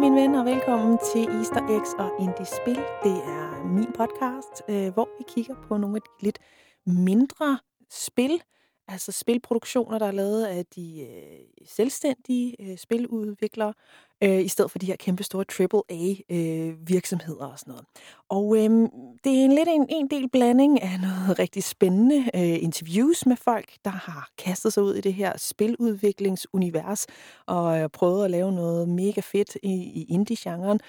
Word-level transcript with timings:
min 0.00 0.14
ven, 0.14 0.34
og 0.34 0.44
velkommen 0.44 0.98
til 1.12 1.24
Easter 1.28 1.62
Eggs 1.76 1.94
og 1.98 2.10
Indie 2.20 2.46
Spil. 2.58 2.80
Det 3.04 3.16
er 3.38 3.64
min 3.64 3.92
podcast, 4.00 4.54
øh, 4.68 4.92
hvor 4.94 5.08
vi 5.18 5.24
kigger 5.28 5.54
på 5.68 5.76
nogle 5.76 5.96
af 5.96 6.02
de 6.02 6.24
lidt 6.24 6.38
mindre 6.86 7.58
spil, 7.90 8.42
altså 8.92 9.12
spilproduktioner, 9.12 9.98
der 9.98 10.06
er 10.06 10.12
lavet 10.12 10.44
af 10.44 10.66
de 10.66 11.00
øh, 11.00 11.66
selvstændige 11.66 12.56
øh, 12.60 12.78
spiludviklere, 12.78 13.72
øh, 14.22 14.44
i 14.44 14.48
stedet 14.48 14.70
for 14.70 14.78
de 14.78 14.86
her 14.86 14.96
kæmpe 14.96 15.22
store 15.22 15.44
AAA-virksomheder 15.60 17.44
øh, 17.44 17.52
og 17.52 17.58
sådan 17.58 17.72
noget. 17.72 17.86
Og 18.28 18.56
øh, 18.56 18.88
det 19.24 19.40
er 19.40 19.44
en 19.44 19.52
lidt 19.52 19.68
en, 19.68 19.86
en 19.88 20.10
del 20.10 20.28
blanding 20.28 20.82
af 20.82 21.00
noget 21.00 21.38
rigtig 21.42 21.64
spændende 21.64 22.16
øh, 22.34 22.62
interviews 22.62 23.26
med 23.26 23.36
folk, 23.36 23.72
der 23.84 23.90
har 23.90 24.28
kastet 24.38 24.72
sig 24.72 24.82
ud 24.82 24.94
i 24.94 25.00
det 25.00 25.14
her 25.14 25.32
spiludviklingsunivers 25.38 27.06
og 27.46 27.80
øh, 27.80 27.88
prøvet 27.88 28.24
at 28.24 28.30
lave 28.30 28.52
noget 28.52 28.88
mega 28.88 29.20
fedt 29.20 29.56
i, 29.62 29.72
i 29.72 30.06
indie-genren. 30.08 30.80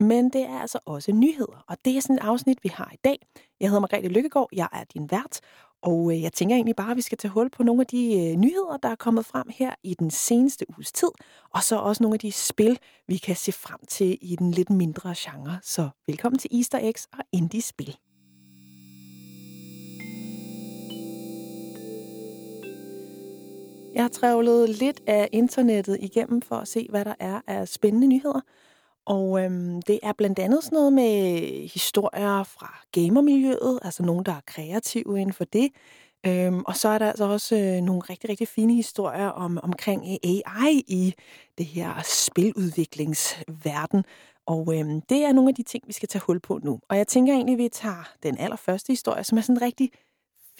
Men 0.00 0.30
det 0.30 0.42
er 0.42 0.60
altså 0.60 0.78
også 0.84 1.12
nyheder, 1.12 1.64
og 1.68 1.76
det 1.84 1.96
er 1.96 2.00
sådan 2.00 2.16
et 2.16 2.22
afsnit, 2.22 2.58
vi 2.62 2.68
har 2.68 2.90
i 2.92 2.98
dag. 3.04 3.18
Jeg 3.60 3.68
hedder 3.68 3.80
Margrethe 3.80 4.08
Lykkegaard, 4.08 4.48
jeg 4.52 4.68
er 4.72 4.84
din 4.84 5.10
vært, 5.10 5.40
og 5.82 6.12
øh, 6.12 6.22
jeg 6.22 6.32
tænker 6.32 6.56
egentlig 6.56 6.76
bare, 6.76 6.90
at 6.90 6.96
vi 6.96 7.02
skal 7.02 7.18
tage 7.18 7.32
hul 7.32 7.50
på 7.50 7.62
nogle 7.62 7.80
af 7.80 7.86
de 7.86 8.30
øh, 8.30 8.36
nyheder, 8.36 8.76
der 8.82 8.88
er 8.88 8.94
kommet 8.94 9.26
frem 9.26 9.46
her 9.50 9.74
i 9.82 9.94
den 9.94 10.10
seneste 10.10 10.66
uges 10.76 10.92
tid, 10.92 11.08
og 11.54 11.62
så 11.62 11.76
også 11.76 12.02
nogle 12.02 12.14
af 12.14 12.20
de 12.20 12.32
spil, 12.32 12.78
vi 13.08 13.16
kan 13.16 13.36
se 13.36 13.52
frem 13.52 13.78
til 13.88 14.18
i 14.22 14.36
den 14.36 14.50
lidt 14.50 14.70
mindre 14.70 15.14
genre. 15.18 15.58
Så 15.62 15.88
velkommen 16.06 16.38
til 16.38 16.50
Easter 16.56 16.78
Eggs 16.82 17.08
og 17.12 17.24
Indie 17.32 17.62
Spil. 17.62 17.96
Jeg 23.94 24.02
har 24.04 24.08
trævlet 24.08 24.68
lidt 24.68 25.00
af 25.06 25.28
internettet 25.32 25.98
igennem 26.00 26.42
for 26.42 26.56
at 26.56 26.68
se, 26.68 26.86
hvad 26.90 27.04
der 27.04 27.14
er 27.20 27.40
af 27.46 27.68
spændende 27.68 28.06
nyheder. 28.06 28.40
Og 29.06 29.44
øhm, 29.44 29.82
det 29.82 30.00
er 30.02 30.12
blandt 30.12 30.38
andet 30.38 30.64
sådan 30.64 30.76
noget 30.76 30.92
med 30.92 31.40
historier 31.68 32.42
fra 32.42 32.78
gamermiljøet, 32.92 33.78
altså 33.82 34.02
nogen, 34.02 34.24
der 34.24 34.32
er 34.32 34.40
kreative 34.46 35.20
inden 35.20 35.32
for 35.32 35.44
det. 35.44 35.68
Øhm, 36.26 36.62
og 36.66 36.76
så 36.76 36.88
er 36.88 36.98
der 36.98 37.08
altså 37.08 37.24
også 37.24 37.56
øh, 37.56 37.82
nogle 37.82 38.00
rigtig, 38.00 38.30
rigtig 38.30 38.48
fine 38.48 38.74
historier 38.74 39.28
om, 39.28 39.58
omkring 39.62 40.06
AI 40.06 40.84
i 40.88 41.14
det 41.58 41.66
her 41.66 42.02
spiludviklingsverden. 42.04 44.04
Og 44.46 44.78
øhm, 44.78 45.00
det 45.00 45.24
er 45.24 45.32
nogle 45.32 45.48
af 45.48 45.54
de 45.54 45.62
ting, 45.62 45.84
vi 45.86 45.92
skal 45.92 46.08
tage 46.08 46.22
hul 46.26 46.40
på 46.40 46.58
nu. 46.62 46.80
Og 46.88 46.96
jeg 46.96 47.06
tænker 47.06 47.34
egentlig, 47.34 47.52
at 47.52 47.58
vi 47.58 47.68
tager 47.68 48.12
den 48.22 48.38
allerførste 48.38 48.92
historie, 48.92 49.24
som 49.24 49.38
er 49.38 49.42
sådan 49.42 49.56
en 49.56 49.62
rigtig 49.62 49.90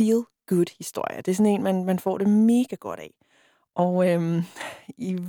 feel-good 0.00 0.76
historie. 0.78 1.16
Det 1.16 1.28
er 1.28 1.34
sådan 1.34 1.52
en, 1.52 1.62
man, 1.62 1.84
man 1.84 1.98
får 1.98 2.18
det 2.18 2.28
mega 2.28 2.76
godt 2.76 3.00
af. 3.00 3.19
Og 3.74 4.10
øhm, 4.10 4.42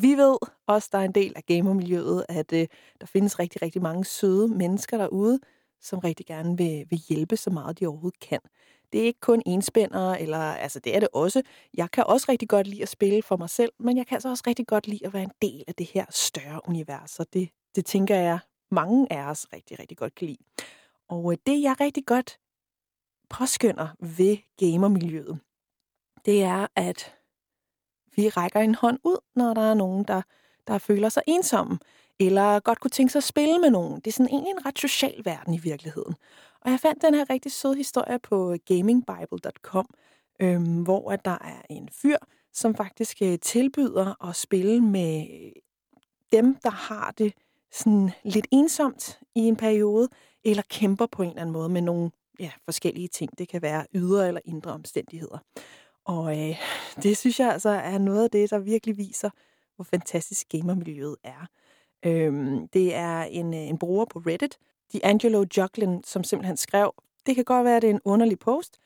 vi 0.02 0.14
ved 0.14 0.38
også, 0.68 0.90
der 0.92 0.98
er 0.98 1.04
en 1.04 1.12
del 1.12 1.34
af 1.36 1.44
gamermiljøet, 1.44 2.26
at 2.30 2.54
øh, 2.54 2.68
der 3.02 3.06
findes 3.06 3.40
rigtig, 3.40 3.62
rigtig 3.62 3.82
mange 3.82 4.06
søde 4.06 4.48
mennesker 4.48 4.98
derude, 4.98 5.40
som 5.82 6.00
rigtig 6.00 6.26
gerne 6.26 6.58
vil, 6.58 6.86
vil 6.90 7.00
hjælpe 7.10 7.38
så 7.38 7.50
meget, 7.50 7.80
de 7.80 7.88
overhovedet 7.88 8.20
kan. 8.20 8.40
Det 8.94 9.02
er 9.02 9.06
ikke 9.06 9.20
kun 9.20 9.42
enspændere, 9.46 10.22
eller 10.22 10.38
altså 10.38 10.80
det 10.80 10.96
er 10.96 11.00
det 11.00 11.10
også. 11.14 11.42
Jeg 11.74 11.92
kan 11.92 12.04
også 12.08 12.26
rigtig 12.30 12.50
godt 12.50 12.68
lide 12.68 12.82
at 12.82 12.90
spille 12.90 13.22
for 13.22 13.38
mig 13.38 13.50
selv, 13.50 13.72
men 13.80 13.98
jeg 13.98 14.08
kan 14.08 14.16
altså 14.16 14.30
også 14.30 14.44
rigtig 14.48 14.68
godt 14.68 14.88
lide 14.88 15.06
at 15.06 15.14
være 15.14 15.24
en 15.24 15.32
del 15.42 15.64
af 15.68 15.76
det 15.76 15.86
her 15.86 16.06
større 16.10 16.62
univers, 16.68 17.20
og 17.20 17.26
det, 17.34 17.50
det 17.76 17.86
tænker 17.86 18.16
jeg, 18.16 18.40
mange 18.72 19.14
af 19.14 19.30
os 19.30 19.48
rigtig, 19.54 19.80
rigtig 19.80 19.98
godt 19.98 20.16
kan 20.16 20.28
lide. 20.28 20.44
Og 21.10 21.32
øh, 21.32 21.38
det, 21.46 21.62
jeg 21.62 21.76
rigtig 21.80 22.06
godt 22.06 22.40
påskynder 23.30 23.88
ved 24.00 24.38
gamermiljøet, 24.58 25.40
det 26.26 26.44
er, 26.44 26.68
at 26.76 27.16
vi 28.16 28.30
rækker 28.30 28.60
en 28.60 28.76
hånd 28.76 29.00
ud, 29.04 29.18
når 29.36 29.54
der 29.54 29.62
er 29.62 29.74
nogen, 29.74 30.04
der, 30.04 30.22
der 30.68 30.78
føler 30.78 31.10
sig 31.10 31.24
ensomme, 31.28 31.80
eller 32.20 32.60
godt 32.60 32.80
kunne 32.80 32.92
tænke 32.92 33.12
sig 33.12 33.20
at 33.20 33.24
spille 33.24 33.60
med 33.60 33.70
nogen. 33.70 33.96
Det 33.96 34.08
er 34.08 34.12
sådan 34.12 34.34
egentlig 34.34 34.52
en 34.52 34.66
ret 34.66 34.80
social 34.80 35.22
verden 35.26 35.54
i 35.54 35.58
virkeligheden. 35.58 36.16
Og 36.62 36.72
jeg 36.72 36.80
fandt 36.80 37.02
den 37.02 37.14
her 37.14 37.30
rigtig 37.30 37.52
søde 37.52 37.76
historie 37.76 38.20
på 38.20 38.56
gamingbible.com, 38.66 39.90
øhm, 40.42 40.84
hvor 40.84 41.12
at 41.12 41.26
der 41.26 41.38
er 41.42 41.62
en 41.70 41.90
fyr, 41.92 42.18
som 42.54 42.76
faktisk 42.76 43.22
øh, 43.22 43.40
tilbyder 43.40 44.28
at 44.30 44.36
spille 44.36 44.82
med 44.82 45.28
øh, 45.32 45.52
dem, 46.32 46.56
der 46.64 46.70
har 46.70 47.14
det 47.18 47.34
sådan 47.72 48.12
lidt 48.24 48.48
ensomt 48.52 49.20
i 49.36 49.40
en 49.40 49.56
periode, 49.56 50.10
eller 50.44 50.64
kæmper 50.70 51.06
på 51.06 51.24
en 51.24 51.30
eller 51.30 51.42
anden 51.42 51.54
måde 51.54 51.70
med 51.70 51.82
nogle 51.82 52.12
ja, 52.40 52.52
forskellige 52.66 53.08
ting. 53.08 53.38
Det 53.38 53.48
kan 53.48 53.62
være 53.62 53.86
ydre 53.96 54.28
eller 54.28 54.42
indre 54.46 54.72
omstændigheder. 54.72 55.38
Og 56.06 56.40
øh, 56.40 56.56
det 57.04 57.18
synes 57.18 57.40
jeg 57.40 57.52
altså 57.52 57.70
er 57.70 57.98
noget 57.98 58.24
af 58.24 58.32
det, 58.32 58.50
der 58.50 58.60
virkelig 58.60 58.98
viser, 58.98 59.30
hvor 59.76 59.84
fantastisk 59.84 60.50
gamermiljøet 60.50 61.16
er. 61.24 61.46
Øhm, 62.06 62.68
det 62.68 62.96
er 62.96 63.24
en, 63.24 63.54
øh, 63.54 63.60
en 63.60 63.78
bruger 63.78 64.06
på 64.06 64.20
Reddit, 64.20 64.58
D'Angelo 64.96 65.46
Juglin, 65.58 66.04
som 66.04 66.24
simpelthen 66.24 66.58
skrev, 66.58 66.94
det 67.26 67.36
kan 67.36 67.44
godt 67.44 67.66
være, 67.66 67.76
at 67.76 67.82
det 67.82 67.90
er 67.90 67.94
en 67.94 68.02
underlig 68.06 68.40
post, 68.40 68.78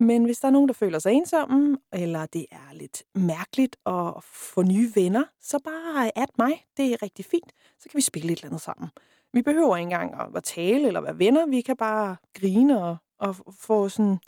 men 0.00 0.24
hvis 0.24 0.38
der 0.38 0.48
er 0.48 0.52
nogen, 0.52 0.68
der 0.68 0.74
føler 0.74 0.98
sig 0.98 1.12
ensomme, 1.12 1.78
eller 1.92 2.26
det 2.26 2.46
er 2.50 2.72
lidt 2.74 3.02
mærkeligt 3.14 3.76
at 3.86 4.14
få 4.24 4.62
nye 4.62 4.92
venner, 4.94 5.24
så 5.40 5.58
bare 5.64 6.18
at 6.18 6.30
mig. 6.38 6.66
Det 6.76 6.92
er 6.92 7.02
rigtig 7.02 7.24
fint. 7.24 7.52
Så 7.78 7.88
kan 7.88 7.98
vi 7.98 8.02
spille 8.02 8.32
et 8.32 8.38
eller 8.38 8.48
andet 8.48 8.60
sammen. 8.60 8.88
Vi 9.32 9.42
behøver 9.42 9.76
ikke 9.76 9.84
engang 9.84 10.36
at 10.36 10.44
tale 10.44 10.86
eller 10.86 11.00
være 11.00 11.18
venner. 11.18 11.46
Vi 11.46 11.60
kan 11.60 11.76
bare 11.76 12.16
grine 12.34 12.84
og, 12.84 12.96
og 13.18 13.36
få 13.60 13.88
sådan 13.88 14.18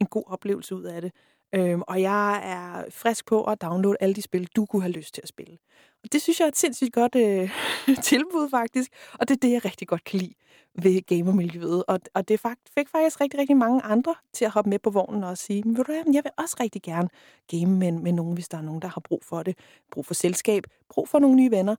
en 0.00 0.06
god 0.06 0.24
oplevelse 0.26 0.74
ud 0.74 0.82
af 0.82 1.02
det. 1.02 1.12
Øhm, 1.54 1.82
og 1.86 2.02
jeg 2.02 2.40
er 2.44 2.90
frisk 2.90 3.26
på 3.26 3.44
at 3.44 3.62
downloade 3.62 3.96
alle 4.00 4.14
de 4.14 4.22
spil, 4.22 4.48
du 4.56 4.66
kunne 4.66 4.82
have 4.82 4.92
lyst 4.92 5.14
til 5.14 5.22
at 5.22 5.28
spille. 5.28 5.58
Og 6.04 6.12
det 6.12 6.22
synes 6.22 6.40
jeg 6.40 6.44
er 6.44 6.48
et 6.48 6.56
sindssygt 6.56 6.92
godt 6.92 7.14
øh, 7.14 7.50
tilbud 8.10 8.50
faktisk, 8.50 8.90
og 9.12 9.28
det 9.28 9.34
er 9.34 9.38
det, 9.38 9.52
jeg 9.52 9.64
rigtig 9.64 9.88
godt 9.88 10.04
kan 10.04 10.18
lide 10.18 10.34
ved 10.82 11.06
gamermiljøet. 11.06 11.84
Og, 11.88 12.00
og 12.14 12.28
det 12.28 12.40
fik 12.78 12.88
faktisk 12.88 13.20
rigtig, 13.20 13.40
rigtig 13.40 13.56
mange 13.56 13.82
andre 13.82 14.14
til 14.32 14.44
at 14.44 14.50
hoppe 14.50 14.70
med 14.70 14.78
på 14.78 14.90
vognen 14.90 15.24
og 15.24 15.38
sige, 15.38 15.62
men 15.62 15.76
ved 15.76 15.84
du 15.84 15.92
hvad, 15.92 16.14
jeg 16.14 16.24
vil 16.24 16.32
også 16.38 16.56
rigtig 16.60 16.82
gerne 16.82 17.08
game 17.50 17.78
med, 17.78 17.92
med 17.92 18.12
nogen, 18.12 18.34
hvis 18.34 18.48
der 18.48 18.58
er 18.58 18.62
nogen, 18.62 18.82
der 18.82 18.88
har 18.88 19.00
brug 19.00 19.24
for 19.24 19.42
det. 19.42 19.58
Brug 19.92 20.06
for 20.06 20.14
selskab, 20.14 20.64
brug 20.88 21.08
for 21.08 21.18
nogle 21.18 21.36
nye 21.36 21.50
venner. 21.50 21.76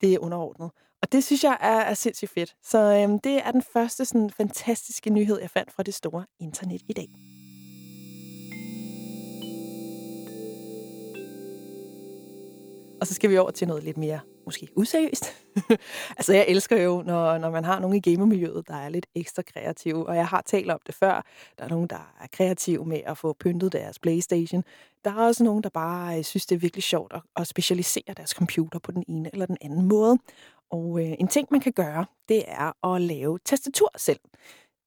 Det 0.00 0.14
er 0.14 0.18
underordnet. 0.18 0.70
Og 1.02 1.12
det 1.12 1.24
synes 1.24 1.44
jeg 1.44 1.58
er, 1.60 1.80
er 1.80 1.94
sindssygt 1.94 2.30
fedt. 2.30 2.56
Så 2.62 2.78
øhm, 2.78 3.18
det 3.18 3.46
er 3.46 3.50
den 3.50 3.62
første 3.62 4.04
sådan, 4.04 4.30
fantastiske 4.30 5.10
nyhed, 5.10 5.40
jeg 5.40 5.50
fandt 5.50 5.72
fra 5.72 5.82
det 5.82 5.94
store 5.94 6.24
internet 6.40 6.82
i 6.88 6.92
dag. 6.92 7.08
Og 13.00 13.06
så 13.06 13.14
skal 13.14 13.30
vi 13.30 13.38
over 13.38 13.50
til 13.50 13.68
noget 13.68 13.84
lidt 13.84 13.96
mere, 13.96 14.20
måske 14.44 14.68
useriøst. 14.76 15.24
altså, 16.18 16.32
jeg 16.32 16.44
elsker 16.48 16.82
jo, 16.82 17.02
når, 17.06 17.38
når 17.38 17.50
man 17.50 17.64
har 17.64 17.80
nogen 17.80 17.96
i 17.96 18.00
gamermiljøet, 18.00 18.68
der 18.68 18.74
er 18.74 18.88
lidt 18.88 19.06
ekstra 19.14 19.42
kreative. 19.42 20.08
Og 20.08 20.16
jeg 20.16 20.26
har 20.26 20.42
talt 20.46 20.70
om 20.70 20.78
det 20.86 20.94
før. 20.94 21.24
Der 21.58 21.64
er 21.64 21.68
nogen, 21.68 21.86
der 21.86 22.14
er 22.20 22.26
kreative 22.32 22.86
med 22.86 23.00
at 23.06 23.18
få 23.18 23.32
pyntet 23.32 23.72
deres 23.72 23.98
Playstation. 23.98 24.64
Der 25.04 25.10
er 25.10 25.26
også 25.26 25.44
nogen, 25.44 25.62
der 25.62 25.68
bare 25.68 26.18
øh, 26.18 26.24
synes, 26.24 26.46
det 26.46 26.54
er 26.54 26.60
virkelig 26.60 26.82
sjovt 26.82 27.12
at, 27.14 27.22
at 27.36 27.46
specialisere 27.46 28.14
deres 28.16 28.30
computer 28.30 28.78
på 28.78 28.92
den 28.92 29.04
ene 29.08 29.30
eller 29.32 29.46
den 29.46 29.56
anden 29.60 29.84
måde. 29.84 30.18
Og 30.70 31.00
øh, 31.00 31.12
en 31.20 31.28
ting, 31.28 31.48
man 31.50 31.60
kan 31.60 31.72
gøre, 31.72 32.06
det 32.28 32.44
er 32.46 32.94
at 32.94 33.00
lave 33.00 33.38
tastatur 33.44 33.90
selv. 33.96 34.20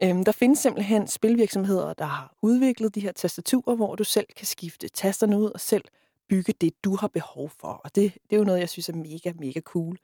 Øhm, 0.04 0.26
der 0.26 0.32
findes 0.32 0.60
simpelthen 0.60 1.08
spilvirksomheder, 1.08 1.94
der 1.94 2.06
har 2.06 2.34
udviklet 2.42 2.96
de 2.96 3.00
her 3.00 3.12
tastaturer, 3.12 3.76
hvor 3.76 3.96
du 3.96 4.04
selv 4.04 4.28
kan 4.38 4.46
skifte 4.46 4.88
tasterne 4.88 5.40
ud 5.40 5.52
og 5.52 5.60
selv 5.60 5.84
bygge 6.30 6.54
det, 6.62 6.84
du 6.84 6.96
har 6.96 7.08
behov 7.08 7.50
for. 7.50 7.68
Og 7.68 7.96
det, 7.96 8.14
det 8.14 8.36
er 8.36 8.38
jo 8.38 8.44
noget, 8.44 8.60
jeg 8.60 8.70
synes 8.70 8.90
er 8.90 8.96
mega, 8.96 9.32
mega 9.40 9.62
cool. 9.62 9.98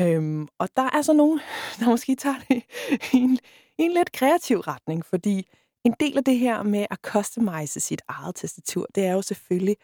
Øhm, 0.00 0.48
og 0.58 0.68
der 0.76 0.90
er 0.92 1.02
så 1.02 1.12
nogen, 1.12 1.40
der 1.80 1.86
måske 1.86 2.14
tager 2.14 2.36
det 2.48 2.62
i 3.12 3.16
en, 3.16 3.38
i 3.78 3.82
en 3.82 3.92
lidt 3.92 4.12
kreativ 4.12 4.58
retning, 4.58 5.06
fordi 5.06 5.48
en 5.84 5.94
del 6.00 6.18
af 6.18 6.24
det 6.24 6.38
her 6.38 6.62
med 6.62 6.86
at 6.90 6.98
customize 7.02 7.80
sit 7.80 8.02
eget 8.08 8.34
tastatur, 8.34 8.86
det 8.94 9.04
er 9.04 9.12
jo 9.12 9.22
selvfølgelig 9.22 9.76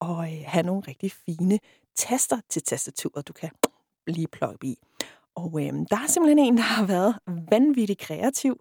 at 0.00 0.08
øh, 0.08 0.44
have 0.46 0.66
nogle 0.66 0.82
rigtig 0.88 1.12
fine 1.12 1.58
taster 1.96 2.40
til 2.48 2.62
tastaturet, 2.62 3.28
du 3.28 3.32
kan 3.32 3.50
lige 4.06 4.28
plukke 4.28 4.66
i. 4.66 4.76
Og 5.34 5.62
øhm, 5.62 5.86
der 5.86 5.96
er 5.96 6.06
simpelthen 6.06 6.38
en, 6.38 6.56
der 6.56 6.62
har 6.62 6.86
været 6.86 7.18
vanvittigt 7.50 8.00
kreativ 8.00 8.60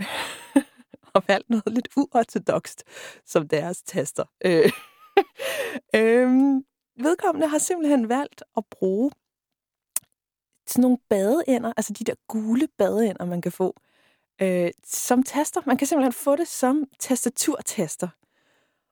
og 1.14 1.22
valgt 1.28 1.50
noget 1.50 1.72
lidt 1.72 1.88
uortodokst 1.96 2.84
som 3.26 3.48
deres 3.48 3.82
taster. 3.82 4.24
Øh, 4.44 4.72
øhm, 5.96 6.64
vedkommende 6.98 7.48
har 7.48 7.58
simpelthen 7.58 8.08
valgt 8.08 8.42
at 8.56 8.64
bruge 8.70 9.10
sådan 10.66 10.82
nogle 10.82 10.98
badeænder, 11.08 11.72
altså 11.76 11.92
de 11.92 12.04
der 12.04 12.14
gule 12.28 12.68
badeænder, 12.78 13.24
man 13.24 13.40
kan 13.40 13.52
få, 13.52 13.74
øh, 14.42 14.70
som 14.84 15.22
taster. 15.22 15.60
Man 15.66 15.76
kan 15.76 15.86
simpelthen 15.86 16.12
få 16.12 16.36
det 16.36 16.48
som 16.48 16.84
tastaturtaster. 16.98 18.08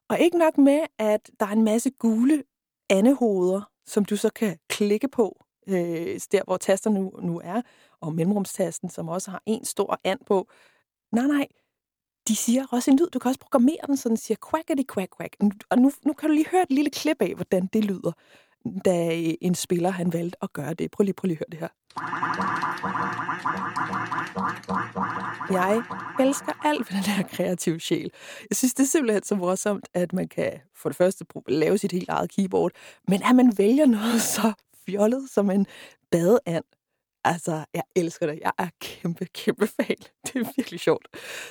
Og 0.09 0.19
ikke 0.21 0.39
nok 0.39 0.59
med, 0.59 0.81
at 0.99 1.31
der 1.41 1.47
er 1.47 1.51
en 1.51 1.65
masse 1.65 1.91
gule 1.91 2.45
andehoveder, 2.91 3.71
som 3.87 4.05
du 4.05 4.17
så 4.17 4.31
kan 4.31 4.59
klikke 4.69 5.09
på, 5.09 5.45
øh, 5.69 6.21
der 6.33 6.45
hvor 6.45 6.57
taster 6.57 6.91
nu, 6.91 7.13
nu 7.23 7.41
er, 7.45 7.63
og 8.01 8.15
mellemrumstasten, 8.15 8.91
som 8.91 9.09
også 9.09 9.31
har 9.31 9.43
en 9.47 9.65
stor 9.65 10.01
and 10.05 10.21
på. 10.27 10.49
Nej, 11.13 11.27
nej, 11.27 11.47
de 12.29 12.37
siger 12.37 12.67
også 12.71 12.91
en 12.91 12.97
lyd. 12.99 13.11
Du 13.11 13.19
kan 13.19 13.29
også 13.29 13.41
programmere 13.41 13.87
den, 13.87 13.97
så 13.97 14.09
den 14.09 14.17
siger 14.17 14.39
quackity 14.51 14.83
quack 14.95 15.17
quack. 15.17 15.37
Og 15.71 15.79
nu, 15.79 15.91
nu 16.07 16.13
kan 16.13 16.29
du 16.29 16.35
lige 16.35 16.49
høre 16.51 16.63
et 16.63 16.71
lille 16.71 16.91
klip 16.91 17.23
af, 17.23 17.35
hvordan 17.35 17.67
det 17.73 17.85
lyder. 17.85 18.13
da 18.85 19.17
øh, 19.17 19.35
en 19.41 19.55
spiller 19.55 19.91
han 19.91 20.13
valgte 20.13 20.37
at 20.43 20.53
gøre 20.53 20.75
det. 20.75 20.91
Prøv 20.91 21.05
lige, 21.05 21.15
prøv 21.15 21.27
lige 21.27 21.37
at 21.37 21.39
høre 21.39 21.51
det 21.51 21.61
her. 21.61 21.69
Jeg 25.51 25.83
elsker 26.21 26.53
alt 26.65 26.91
ved 26.91 26.97
den 26.97 27.05
her 27.05 27.23
kreative 27.23 27.81
sjæl. 27.81 28.11
Jeg 28.51 28.57
synes, 28.57 28.75
det 28.75 28.83
er 28.83 28.87
simpelthen 28.87 29.25
så 29.25 29.35
morsomt, 29.35 29.89
at 29.95 30.13
man 30.13 30.29
kan 30.29 30.53
for 30.77 30.89
det 30.89 30.97
første 30.97 31.25
lave 31.49 31.79
sit 31.79 31.93
helt 31.93 32.09
eget 32.09 32.31
keyboard, 32.31 32.73
men 33.09 33.23
at 33.23 33.37
man 33.37 33.53
vælger 33.59 33.87
noget 33.87 34.23
så 34.37 34.53
fjollet 34.87 35.31
som 35.31 35.51
en 35.51 35.67
badeand, 36.11 36.65
Altså, 37.25 37.65
jeg 37.75 37.83
elsker 37.97 38.27
det. 38.27 38.39
Jeg 38.43 38.53
er 38.59 38.69
kæmpe, 38.81 39.25
kæmpe 39.25 39.67
fan. 39.67 39.97
Det 40.27 40.37
er 40.37 40.53
virkelig 40.57 40.81
sjovt. 40.81 41.09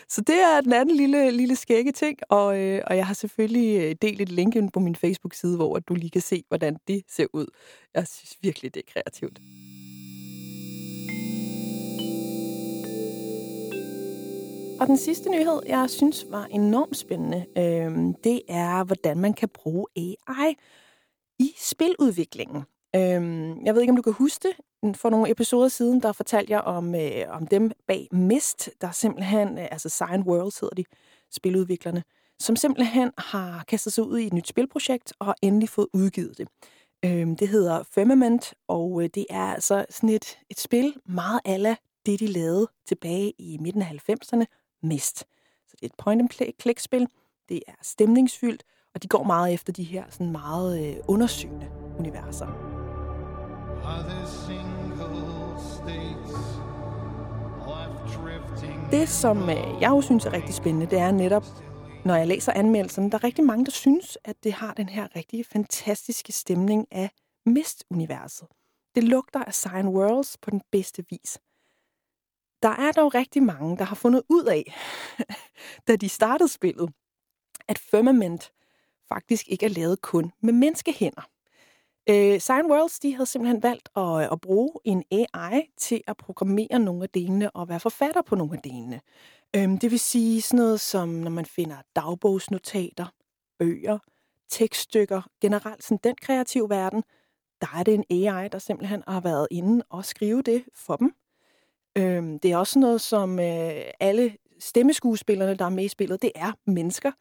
Så 0.09 0.21
det 0.21 0.35
er 0.35 0.61
den 0.61 0.73
anden 0.73 0.95
lille, 0.95 1.31
lille 1.31 1.55
skægge 1.55 1.91
ting, 1.91 2.19
og, 2.29 2.59
øh, 2.59 2.81
og 2.87 2.97
jeg 2.97 3.07
har 3.07 3.13
selvfølgelig 3.13 3.81
øh, 3.81 3.95
delt 4.01 4.21
et 4.21 4.29
link 4.29 4.55
ind 4.55 4.71
på 4.71 4.79
min 4.79 4.95
Facebook-side, 4.95 5.55
hvor 5.55 5.79
du 5.79 5.93
lige 5.93 6.09
kan 6.09 6.21
se, 6.21 6.43
hvordan 6.47 6.77
det 6.87 7.03
ser 7.09 7.25
ud. 7.33 7.45
Jeg 7.93 8.07
synes 8.07 8.37
virkelig, 8.41 8.73
det 8.73 8.83
er 8.87 8.91
kreativt. 8.93 9.39
Og 14.81 14.87
den 14.87 14.97
sidste 14.97 15.29
nyhed, 15.29 15.61
jeg 15.65 15.89
synes 15.89 16.25
var 16.29 16.45
enormt 16.45 16.97
spændende, 16.97 17.45
øh, 17.57 18.13
det 18.23 18.41
er, 18.49 18.83
hvordan 18.83 19.17
man 19.17 19.33
kan 19.33 19.49
bruge 19.49 19.85
AI 19.95 20.55
i 21.39 21.53
spiludviklingen. 21.57 22.63
Øhm, 22.95 23.65
jeg 23.65 23.73
ved 23.73 23.81
ikke, 23.81 23.91
om 23.91 23.95
du 23.95 24.01
kan 24.01 24.13
huske 24.13 24.47
det. 24.47 24.95
For 24.95 25.09
nogle 25.09 25.31
episoder 25.31 25.67
siden, 25.67 26.01
der 26.01 26.11
fortalte 26.11 26.51
jeg 26.51 26.61
om, 26.61 26.95
øh, 26.95 27.25
om 27.29 27.47
dem 27.47 27.71
bag 27.87 28.07
Mist, 28.11 28.69
der 28.81 28.91
simpelthen, 28.91 29.57
øh, 29.57 29.67
altså 29.71 29.89
Sign 29.89 30.21
Worlds 30.21 30.59
hedder 30.59 30.75
de, 30.75 30.85
spiludviklerne, 31.31 32.03
som 32.39 32.55
simpelthen 32.55 33.11
har 33.17 33.63
kastet 33.67 33.93
sig 33.93 34.03
ud 34.03 34.17
i 34.19 34.27
et 34.27 34.33
nyt 34.33 34.47
spilprojekt 34.47 35.13
og 35.19 35.25
har 35.25 35.35
endelig 35.41 35.69
fået 35.69 35.87
udgivet 35.93 36.37
det. 36.37 36.47
Øhm, 37.05 37.35
det 37.35 37.47
hedder 37.47 37.83
Firmament, 37.83 38.53
og 38.67 39.03
øh, 39.03 39.09
det 39.15 39.25
er 39.29 39.53
altså 39.53 39.85
sådan 39.89 40.09
et, 40.09 40.39
et 40.49 40.59
spil 40.59 40.93
meget 41.05 41.39
ala 41.45 41.75
det, 42.05 42.19
de 42.19 42.27
lavede 42.27 42.67
tilbage 42.87 43.33
i 43.39 43.57
midten 43.61 43.81
af 43.81 43.99
90'erne, 44.09 44.45
Mist. 44.83 45.19
Så 45.67 45.75
det 45.81 45.81
er 45.81 45.85
et 45.85 45.95
point-and-click-spil. 45.97 47.07
Det 47.49 47.61
er 47.67 47.73
stemningsfyldt, 47.81 48.63
og 48.95 49.03
de 49.03 49.07
går 49.07 49.23
meget 49.23 49.53
efter 49.53 49.73
de 49.73 49.83
her 49.83 50.03
sådan 50.09 50.31
meget 50.31 50.87
øh, 50.87 50.95
undersøgende 51.07 51.67
universer. 51.99 52.72
Det, 58.91 59.09
som 59.09 59.49
øh, 59.49 59.81
jeg 59.81 59.89
jo 59.89 60.01
synes 60.01 60.25
er 60.25 60.33
rigtig 60.33 60.55
spændende, 60.55 60.85
det 60.85 60.99
er 60.99 61.11
netop, 61.11 61.43
når 62.05 62.15
jeg 62.15 62.27
læser 62.27 62.51
anmeldelserne, 62.53 63.11
der 63.11 63.17
er 63.17 63.23
rigtig 63.23 63.45
mange, 63.45 63.65
der 63.65 63.71
synes, 63.71 64.17
at 64.23 64.43
det 64.43 64.53
har 64.53 64.73
den 64.73 64.89
her 64.89 65.15
rigtig 65.15 65.45
fantastiske 65.45 66.31
stemning 66.31 66.87
af 66.91 67.09
Mist-universet. 67.45 68.47
Det 68.95 69.03
lugter 69.03 69.43
af 69.43 69.53
Sign 69.53 69.87
Worlds 69.87 70.37
på 70.37 70.49
den 70.49 70.61
bedste 70.71 71.05
vis. 71.09 71.39
Der 72.63 72.69
er 72.69 72.91
dog 72.91 73.15
rigtig 73.15 73.43
mange, 73.43 73.77
der 73.77 73.83
har 73.83 73.95
fundet 73.95 74.23
ud 74.29 74.45
af, 74.45 74.75
da 75.87 75.95
de 75.95 76.09
startede 76.09 76.49
spillet, 76.49 76.89
at 77.67 77.77
Firmament 77.77 78.51
faktisk 79.09 79.47
ikke 79.47 79.65
er 79.65 79.69
lavet 79.69 80.01
kun 80.01 80.31
med 80.41 80.53
menneskehænder. 80.53 81.32
Øh, 82.09 82.39
Sign 82.39 82.71
Worlds 82.71 82.99
de 82.99 83.13
havde 83.13 83.25
simpelthen 83.25 83.63
valgt 83.63 83.89
at, 83.95 84.01
øh, 84.01 84.31
at 84.31 84.41
bruge 84.41 84.71
en 84.83 85.03
AI 85.11 85.61
til 85.77 86.01
at 86.07 86.17
programmere 86.17 86.79
nogle 86.79 87.03
af 87.03 87.09
delene 87.09 87.51
og 87.51 87.69
være 87.69 87.79
forfatter 87.79 88.21
på 88.21 88.35
nogle 88.35 88.53
af 88.53 88.61
delene. 88.61 89.01
Øh, 89.55 89.81
det 89.81 89.91
vil 89.91 89.99
sige 89.99 90.41
sådan 90.41 90.57
noget 90.57 90.79
som, 90.79 91.09
når 91.09 91.31
man 91.31 91.45
finder 91.45 91.75
dagbogsnotater, 91.95 93.05
bøger, 93.59 93.99
tekststykker, 94.49 95.21
generelt 95.41 95.83
sådan 95.83 95.99
den 96.03 96.15
kreative 96.21 96.69
verden, 96.69 97.03
der 97.61 97.67
er 97.75 97.83
det 97.83 97.93
en 97.93 98.05
AI, 98.09 98.47
der 98.47 98.59
simpelthen 98.59 99.03
har 99.07 99.21
været 99.21 99.47
inde 99.51 99.85
og 99.89 100.05
skrive 100.05 100.41
det 100.41 100.63
for 100.75 100.95
dem. 100.95 101.13
Øh, 101.97 102.39
det 102.43 102.51
er 102.51 102.57
også 102.57 102.79
noget, 102.79 103.01
som 103.01 103.39
øh, 103.39 103.83
alle 103.99 104.37
stemmeskuespillerne, 104.59 105.55
der 105.55 105.65
er 105.65 105.69
med 105.69 105.83
i 105.83 105.87
spillet, 105.87 106.21
det 106.21 106.31
er 106.35 106.51
mennesker. 106.65 107.11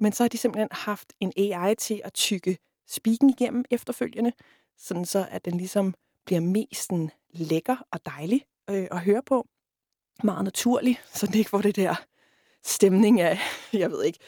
Men 0.00 0.12
så 0.12 0.22
har 0.22 0.28
de 0.28 0.38
simpelthen 0.38 0.68
haft 0.72 1.12
en 1.20 1.32
AI 1.36 1.74
til 1.74 2.00
at 2.04 2.12
tykke 2.14 2.58
spiken 2.90 3.30
igennem 3.30 3.64
efterfølgende, 3.70 4.32
sådan 4.78 5.04
så 5.04 5.26
at 5.30 5.44
den 5.44 5.56
ligesom 5.56 5.94
bliver 6.26 6.40
mest 6.40 6.86
sådan, 6.86 7.10
lækker 7.30 7.76
og 7.90 8.06
dejlig 8.06 8.44
øh, 8.70 8.88
at 8.90 9.00
høre 9.00 9.22
på. 9.22 9.46
Meget 10.24 10.44
naturlig, 10.44 11.00
så 11.14 11.26
det 11.26 11.34
ikke 11.34 11.50
får 11.50 11.60
det 11.60 11.76
der 11.76 11.94
stemning 12.64 13.20
af, 13.20 13.38
jeg 13.72 13.90
ved 13.90 14.04
ikke, 14.04 14.18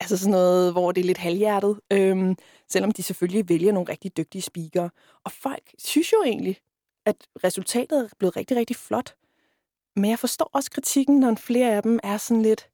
altså 0.00 0.16
sådan 0.16 0.30
noget, 0.30 0.72
hvor 0.72 0.92
det 0.92 1.00
er 1.00 1.04
lidt 1.04 1.18
halvhjertet, 1.18 1.80
øhm, 1.92 2.36
selvom 2.68 2.90
de 2.90 3.02
selvfølgelig 3.02 3.48
vælger 3.48 3.72
nogle 3.72 3.88
rigtig 3.88 4.16
dygtige 4.16 4.42
speakere. 4.42 4.90
Og 5.24 5.32
folk 5.32 5.74
synes 5.78 6.12
jo 6.12 6.22
egentlig, 6.26 6.58
at 7.06 7.26
resultatet 7.44 8.04
er 8.04 8.08
blevet 8.18 8.36
rigtig, 8.36 8.56
rigtig 8.56 8.76
flot. 8.76 9.14
Men 9.96 10.10
jeg 10.10 10.18
forstår 10.18 10.50
også 10.52 10.70
kritikken, 10.70 11.20
når 11.20 11.34
flere 11.34 11.76
af 11.76 11.82
dem 11.82 12.00
er 12.02 12.16
sådan 12.16 12.42
lidt, 12.42 12.70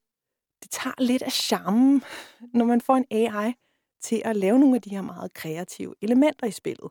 det 0.62 0.70
tager 0.70 0.94
lidt 0.99 1.22
af 1.22 1.32
charmen, 1.32 2.02
når 2.58 2.64
man 2.64 2.81
får 2.81 2.96
en 2.96 3.06
AI, 3.10 3.52
til 4.00 4.22
at 4.25 4.37
lave 4.37 4.58
nogle 4.58 4.76
af 4.76 4.82
de 4.82 4.90
her 4.90 5.02
meget 5.02 5.34
kreative 5.34 5.94
elementer 6.02 6.46
i 6.46 6.50
spillet. 6.50 6.90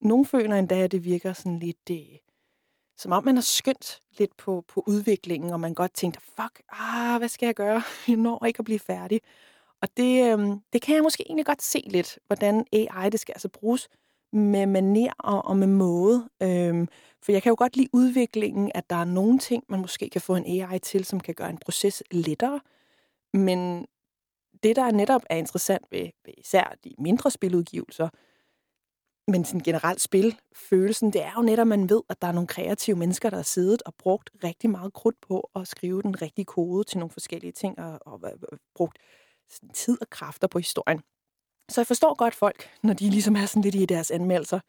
Nogle 0.00 0.26
føler 0.26 0.56
endda, 0.56 0.78
at 0.78 0.92
det 0.92 1.04
virker 1.04 1.32
sådan 1.32 1.58
lidt... 1.58 1.90
Øh, 1.90 2.18
som 2.96 3.12
om 3.12 3.24
man 3.24 3.34
har 3.34 3.42
skyndt 3.42 4.00
lidt 4.18 4.36
på, 4.36 4.64
på 4.68 4.84
udviklingen, 4.86 5.52
og 5.52 5.60
man 5.60 5.74
godt 5.74 5.94
tænker, 5.94 6.20
fuck, 6.20 6.62
ah, 6.72 7.18
hvad 7.18 7.28
skal 7.28 7.46
jeg 7.46 7.54
gøre? 7.54 7.82
Jeg 8.08 8.16
når 8.16 8.44
ikke 8.44 8.58
at 8.58 8.64
blive 8.64 8.78
færdig. 8.78 9.20
Og 9.82 9.88
det, 9.96 10.38
øh, 10.38 10.48
det 10.72 10.82
kan 10.82 10.94
jeg 10.94 11.02
måske 11.02 11.24
egentlig 11.26 11.46
godt 11.46 11.62
se 11.62 11.82
lidt, 11.86 12.18
hvordan 12.26 12.66
AI 12.72 13.10
det 13.10 13.20
skal 13.20 13.32
altså 13.32 13.48
bruges 13.48 13.88
med 14.32 14.66
maner 14.66 15.12
og, 15.18 15.44
og 15.44 15.56
med 15.56 15.66
måde. 15.66 16.28
Øhm, 16.42 16.88
for 17.22 17.32
jeg 17.32 17.42
kan 17.42 17.50
jo 17.50 17.56
godt 17.58 17.76
lide 17.76 17.88
udviklingen, 17.92 18.72
at 18.74 18.90
der 18.90 18.96
er 18.96 19.04
nogle 19.04 19.38
ting, 19.38 19.64
man 19.68 19.80
måske 19.80 20.10
kan 20.10 20.20
få 20.20 20.34
en 20.34 20.62
AI 20.62 20.78
til, 20.78 21.04
som 21.04 21.20
kan 21.20 21.34
gøre 21.34 21.50
en 21.50 21.58
proces 21.58 22.02
lettere. 22.10 22.60
Men 23.34 23.86
det, 24.62 24.76
der 24.76 24.90
netop 24.90 25.22
er 25.30 25.36
interessant 25.36 25.86
ved, 25.90 26.08
ved 26.24 26.34
især 26.38 26.74
de 26.84 26.94
mindre 26.98 27.30
spiludgivelser, 27.30 28.08
men 29.30 29.44
sådan 29.44 29.60
generelt 29.60 30.00
spilfølelsen, 30.00 31.12
det 31.12 31.24
er 31.24 31.32
jo 31.36 31.42
netop, 31.42 31.64
at 31.64 31.66
man 31.66 31.88
ved, 31.90 32.02
at 32.08 32.22
der 32.22 32.28
er 32.28 32.32
nogle 32.32 32.46
kreative 32.46 32.96
mennesker, 32.96 33.30
der 33.30 33.36
har 33.36 33.42
siddet 33.42 33.82
og 33.82 33.94
brugt 33.94 34.30
rigtig 34.44 34.70
meget 34.70 34.92
krudt 34.92 35.20
på 35.20 35.50
at 35.54 35.68
skrive 35.68 36.02
den 36.02 36.22
rigtige 36.22 36.44
kode 36.44 36.84
til 36.84 36.98
nogle 36.98 37.10
forskellige 37.10 37.52
ting, 37.52 37.78
og, 37.78 37.98
og, 38.06 38.20
og 38.22 38.58
brugt 38.74 38.98
tid 39.74 39.98
og 40.00 40.10
kræfter 40.10 40.48
på 40.48 40.58
historien. 40.58 41.00
Så 41.68 41.80
jeg 41.80 41.86
forstår 41.86 42.14
godt 42.14 42.34
folk, 42.34 42.70
når 42.82 42.94
de 42.94 43.10
ligesom 43.10 43.36
er 43.36 43.46
sådan 43.46 43.62
lidt 43.62 43.74
i 43.74 43.86
deres 43.86 44.10
anmeldelser. 44.10 44.60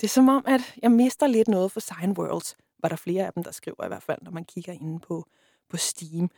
Det 0.00 0.04
er 0.04 0.08
som 0.08 0.28
om, 0.28 0.44
at 0.46 0.74
jeg 0.82 0.90
mister 0.90 1.26
lidt 1.26 1.48
noget 1.48 1.72
for 1.72 1.80
Sign 1.80 2.12
Worlds, 2.12 2.56
var 2.82 2.88
der 2.88 2.96
flere 2.96 3.26
af 3.26 3.32
dem, 3.32 3.44
der 3.44 3.50
skriver 3.50 3.84
i 3.84 3.88
hvert 3.88 4.02
fald, 4.02 4.18
når 4.22 4.30
man 4.30 4.44
kigger 4.44 4.72
inde 4.72 5.00
på, 5.00 5.26
på 5.68 5.76
Steam. 5.76 6.30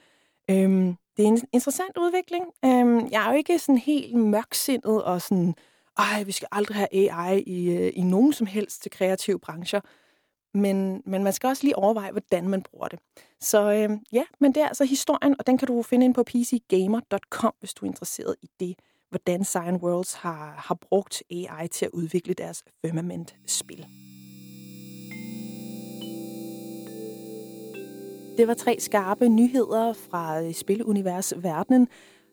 Øhm, 0.53 0.97
det 1.17 1.25
er 1.25 1.29
en 1.29 1.41
interessant 1.53 1.97
udvikling. 1.99 2.45
Øhm, 2.65 3.09
jeg 3.11 3.27
er 3.27 3.31
jo 3.31 3.37
ikke 3.37 3.59
sådan 3.59 3.79
helt 3.79 4.15
mørksindet 4.15 5.03
og 5.05 5.23
sådan, 5.23 5.55
ej, 5.99 6.23
vi 6.23 6.33
skal 6.33 6.49
aldrig 6.53 6.77
have 6.77 6.89
AI 6.93 7.41
i, 7.41 7.71
øh, 7.71 7.93
i 7.95 8.03
nogen 8.03 8.33
som 8.33 8.47
helst 8.47 8.83
til 8.83 8.91
kreative 8.91 9.39
brancher. 9.39 9.81
Men, 10.55 11.03
men 11.07 11.25
man 11.25 11.33
skal 11.33 11.49
også 11.49 11.65
lige 11.65 11.77
overveje, 11.77 12.11
hvordan 12.11 12.49
man 12.49 12.63
bruger 12.63 12.89
det. 12.89 12.99
Så 13.41 13.73
øhm, 13.73 13.99
ja, 14.13 14.25
men 14.41 14.55
det 14.55 14.63
er 14.63 14.69
altså 14.69 14.85
historien, 14.85 15.37
og 15.39 15.47
den 15.47 15.59
kan 15.59 15.69
du 15.69 15.83
finde 15.83 16.05
ind 16.05 16.15
på 16.15 16.23
pcgamer.com, 16.23 17.55
hvis 17.61 17.75
du 17.75 17.87
er 17.87 17.91
interesseret 17.91 18.37
i 18.43 18.47
det, 18.61 18.77
hvordan 19.11 19.45
Sign 19.45 19.77
Worlds 19.77 20.15
har, 20.15 20.55
har 20.59 20.75
brugt 20.75 21.23
AI 21.31 21.69
til 21.69 21.85
at 21.85 21.91
udvikle 21.95 22.35
deres 22.35 22.63
Firmament-spil. 22.85 23.87
Det 28.37 28.49
var 28.49 28.55
tre 28.55 28.81
skarpe 28.81 29.29
nyheder 29.29 29.93
fra 29.93 30.43
øh, 30.43 30.55
Spilunivers 30.55 31.33
verdenen. 31.37 31.89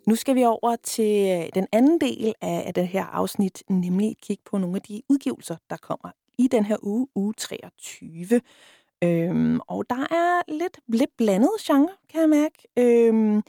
Nu 0.07 0.15
skal 0.15 0.35
vi 0.35 0.45
over 0.45 0.75
til 0.83 1.29
øh, 1.29 1.49
den 1.55 1.67
anden 1.71 2.01
del 2.01 2.33
af 2.41 2.73
det 2.73 2.87
her 2.87 3.05
afsnit, 3.05 3.63
nemlig 3.69 4.15
kigge 4.23 4.43
på 4.45 4.57
nogle 4.57 4.75
af 4.75 4.81
de 4.81 5.01
udgivelser, 5.09 5.55
der 5.69 5.77
kommer 5.77 6.11
i 6.37 6.47
den 6.47 6.65
her 6.65 6.77
uge, 6.81 7.07
uge 7.15 7.33
23. 7.33 8.41
Øhm, 9.03 9.59
og 9.67 9.89
der 9.89 10.07
er 10.11 10.41
lidt, 10.47 10.79
lidt 10.87 11.17
blandet 11.17 11.49
genre, 11.61 11.89
kan 12.09 12.21
jeg 12.21 12.29
mærke. 12.29 12.67
Øhm, 12.77 13.43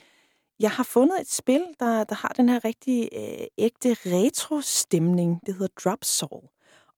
jeg 0.60 0.70
har 0.70 0.84
fundet 0.84 1.20
et 1.20 1.30
spil, 1.30 1.64
der, 1.80 2.04
der 2.04 2.14
har 2.14 2.32
den 2.36 2.48
her 2.48 2.64
rigtig 2.64 3.08
øh, 3.12 3.46
ægte 3.58 3.96
retro-stemning. 4.06 5.40
Det 5.46 5.54
hedder 5.54 5.72
Drop 5.84 6.04
Soul. 6.04 6.42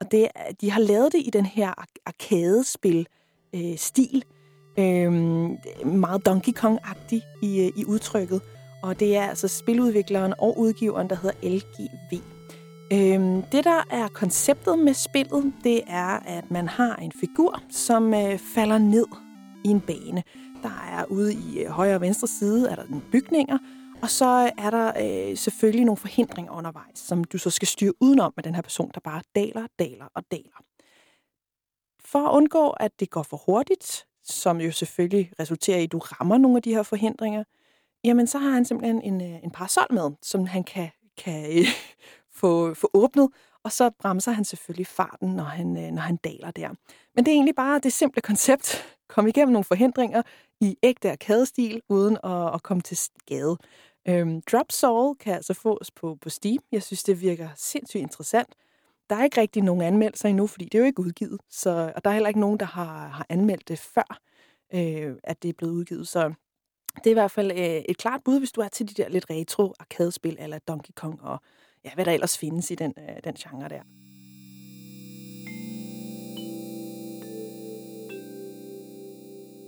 Og 0.00 0.10
det, 0.10 0.28
de 0.60 0.70
har 0.70 0.80
lavet 0.80 1.12
det 1.12 1.26
i 1.26 1.30
den 1.30 1.46
her 1.46 1.72
arcade-spil-stil. 2.06 4.16
Øh, 4.16 4.22
øh, 4.78 5.12
meget 5.86 6.26
Donkey 6.26 6.52
Kong-agtig 6.52 7.22
i, 7.42 7.60
øh, 7.60 7.72
i 7.76 7.84
udtrykket. 7.84 8.40
Og 8.82 9.00
det 9.00 9.16
er 9.16 9.22
altså 9.22 9.48
spiludvikleren 9.48 10.34
og 10.38 10.58
udgiveren, 10.58 11.10
der 11.10 11.16
hedder 11.16 11.36
LGV. 11.42 12.20
Øhm, 12.92 13.42
det, 13.42 13.64
der 13.64 13.82
er 13.90 14.08
konceptet 14.08 14.78
med 14.78 14.94
spillet, 14.94 15.52
det 15.64 15.80
er, 15.86 16.18
at 16.26 16.50
man 16.50 16.68
har 16.68 16.96
en 16.96 17.12
figur, 17.12 17.62
som 17.70 18.14
øh, 18.14 18.38
falder 18.54 18.78
ned 18.78 19.06
i 19.64 19.68
en 19.68 19.80
bane. 19.80 20.22
Der 20.62 20.84
er 20.92 21.04
ude 21.04 21.34
i 21.34 21.60
øh, 21.60 21.70
højre 21.70 21.94
og 21.94 22.00
venstre 22.00 22.26
side 22.26 22.70
er 22.70 22.74
der 22.74 22.84
nogle 22.88 23.04
bygninger, 23.12 23.58
og 24.02 24.10
så 24.10 24.50
er 24.58 24.70
der 24.70 24.86
øh, 24.88 25.36
selvfølgelig 25.36 25.84
nogle 25.84 25.96
forhindringer 25.96 26.52
undervejs, 26.52 26.98
som 26.98 27.24
du 27.24 27.38
så 27.38 27.50
skal 27.50 27.68
styre 27.68 27.92
udenom 28.00 28.32
med 28.36 28.44
den 28.44 28.54
her 28.54 28.62
person, 28.62 28.90
der 28.94 29.00
bare 29.04 29.22
daler, 29.34 29.66
daler 29.78 30.06
og 30.14 30.22
daler. 30.30 30.62
For 32.04 32.28
at 32.28 32.36
undgå, 32.36 32.70
at 32.70 33.00
det 33.00 33.10
går 33.10 33.22
for 33.22 33.36
hurtigt, 33.46 34.06
som 34.24 34.60
jo 34.60 34.72
selvfølgelig 34.72 35.32
resulterer 35.40 35.78
i, 35.78 35.84
at 35.84 35.92
du 35.92 35.98
rammer 35.98 36.38
nogle 36.38 36.56
af 36.56 36.62
de 36.62 36.74
her 36.74 36.82
forhindringer, 36.82 37.44
jamen 38.04 38.26
så 38.26 38.38
har 38.38 38.50
han 38.50 38.64
simpelthen 38.64 39.02
en, 39.02 39.20
øh, 39.20 39.44
en 39.44 39.50
parasol 39.50 39.86
med, 39.90 40.10
som 40.22 40.46
han 40.46 40.64
kan, 40.64 40.90
kan 41.16 41.58
øh, 41.58 41.66
få, 42.40 42.74
få 42.74 42.90
åbnet, 42.94 43.28
og 43.64 43.72
så 43.72 43.90
bremser 43.90 44.32
han 44.32 44.44
selvfølgelig 44.44 44.86
farten, 44.86 45.28
når 45.28 45.44
han, 45.44 45.76
øh, 45.84 45.90
når 45.90 46.02
han 46.02 46.16
daler 46.16 46.50
der. 46.50 46.68
Men 47.14 47.24
det 47.24 47.32
er 47.32 47.34
egentlig 47.34 47.54
bare 47.54 47.78
det 47.78 47.92
simple 47.92 48.22
koncept. 48.22 48.84
Kom 49.08 49.26
igennem 49.26 49.52
nogle 49.52 49.64
forhindringer 49.64 50.22
i 50.60 50.76
ægte 50.82 51.10
arkadestil, 51.10 51.80
uden 51.88 52.18
at, 52.24 52.54
at 52.54 52.62
komme 52.62 52.80
til 52.80 52.96
skade. 52.96 53.56
Øhm, 54.08 54.42
Drop 54.52 54.72
Soul 54.72 55.16
kan 55.16 55.34
altså 55.34 55.54
fås 55.54 55.90
på, 55.90 56.18
på 56.20 56.30
Steam. 56.30 56.58
Jeg 56.72 56.82
synes, 56.82 57.02
det 57.02 57.20
virker 57.20 57.48
sindssygt 57.56 58.02
interessant. 58.02 58.54
Der 59.10 59.16
er 59.16 59.24
ikke 59.24 59.40
rigtig 59.40 59.62
nogen 59.62 59.82
anmeldelser 59.82 60.28
endnu, 60.28 60.46
fordi 60.46 60.64
det 60.64 60.74
er 60.74 60.78
jo 60.78 60.84
ikke 60.86 61.00
udgivet. 61.00 61.40
Så, 61.50 61.92
og 61.96 62.04
der 62.04 62.10
er 62.10 62.14
heller 62.14 62.28
ikke 62.28 62.40
nogen, 62.40 62.60
der 62.60 62.66
har, 62.66 63.08
har 63.08 63.26
anmeldt 63.28 63.68
det 63.68 63.78
før, 63.78 64.18
øh, 64.74 65.16
at 65.24 65.42
det 65.42 65.48
er 65.48 65.52
blevet 65.52 65.72
udgivet. 65.72 66.08
Så 66.08 66.32
det 66.96 67.06
er 67.06 67.10
i 67.10 67.12
hvert 67.12 67.30
fald 67.30 67.50
øh, 67.50 67.82
et 67.88 67.98
klart 67.98 68.20
bud, 68.24 68.38
hvis 68.38 68.52
du 68.52 68.60
er 68.60 68.68
til 68.68 68.88
de 68.88 69.02
der 69.02 69.08
lidt 69.08 69.30
retro 69.30 69.74
arkadespil, 69.80 70.36
eller 70.40 70.58
Donkey 70.58 70.92
Kong 70.96 71.22
og 71.22 71.40
ja, 71.84 71.90
hvad 71.94 72.04
der 72.04 72.12
ellers 72.12 72.38
findes 72.38 72.70
i 72.70 72.74
den, 72.74 72.94
øh, 72.98 73.16
den 73.24 73.34
genre 73.34 73.68
der. 73.68 73.82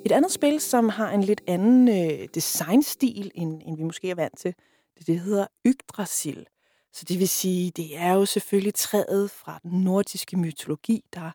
Et 0.06 0.12
andet 0.12 0.32
spil, 0.32 0.60
som 0.60 0.88
har 0.88 1.10
en 1.10 1.22
lidt 1.22 1.42
anden 1.46 1.88
øh, 1.88 2.28
designstil, 2.34 3.30
end, 3.34 3.62
end 3.66 3.76
vi 3.76 3.82
måske 3.82 4.10
er 4.10 4.14
vant 4.14 4.38
til, 4.38 4.54
det, 4.98 5.06
det 5.06 5.20
hedder 5.20 5.46
Yggdrasil. 5.66 6.46
Så 6.94 7.04
det 7.08 7.18
vil 7.18 7.28
sige, 7.28 7.70
det 7.70 7.98
er 7.98 8.12
jo 8.12 8.26
selvfølgelig 8.26 8.74
træet 8.74 9.30
fra 9.30 9.60
den 9.62 9.80
nordiske 9.80 10.36
mytologi, 10.36 11.04
der, 11.14 11.30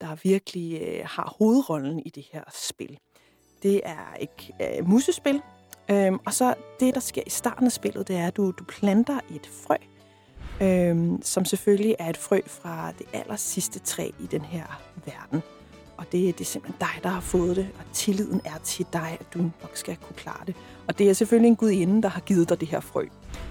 der 0.00 0.16
virkelig 0.22 0.82
øh, 0.82 1.00
har 1.04 1.34
hovedrollen 1.38 2.02
i 2.06 2.08
det 2.08 2.24
her 2.32 2.42
spil. 2.54 2.98
Det 3.62 3.80
er 3.84 4.16
et 4.20 4.50
øh, 4.62 4.88
musespil, 4.88 5.42
øhm, 5.90 6.18
og 6.26 6.34
så 6.34 6.54
det, 6.80 6.94
der 6.94 7.00
sker 7.00 7.22
i 7.26 7.30
starten 7.30 7.66
af 7.66 7.72
spillet, 7.72 8.08
det 8.08 8.16
er, 8.16 8.26
at 8.26 8.36
du, 8.36 8.50
du 8.50 8.64
planter 8.64 9.20
et 9.30 9.50
frø, 9.66 9.76
øhm, 10.60 11.22
som 11.22 11.44
selvfølgelig 11.44 11.96
er 11.98 12.10
et 12.10 12.16
frø 12.16 12.40
fra 12.46 12.92
det 12.98 13.06
aller 13.12 13.36
sidste 13.36 13.78
træ 13.78 14.10
i 14.20 14.26
den 14.26 14.40
her 14.40 14.82
verden. 15.04 15.42
Og 15.96 16.04
det, 16.12 16.38
det 16.38 16.40
er 16.40 16.44
simpelthen 16.44 16.80
dig, 16.80 17.02
der 17.02 17.08
har 17.08 17.20
fået 17.20 17.56
det, 17.56 17.68
og 17.78 17.84
tilliden 17.92 18.40
er 18.44 18.58
til 18.64 18.86
dig, 18.92 19.16
at 19.20 19.26
du 19.34 19.38
nok 19.38 19.70
skal 19.74 19.96
kunne 19.96 20.16
klare 20.16 20.46
det. 20.46 20.54
Og 20.88 20.98
det 20.98 21.08
er 21.08 21.12
selvfølgelig 21.12 21.48
en 21.48 21.56
gudinde, 21.56 22.02
der 22.02 22.08
har 22.08 22.20
givet 22.20 22.48
dig 22.48 22.60
det 22.60 22.68
her 22.68 22.80
frø. 22.80 23.06